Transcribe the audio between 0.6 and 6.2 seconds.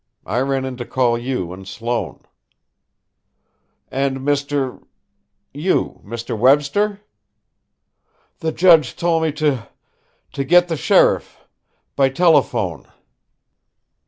in to call you and Sloane." "And Mr. you,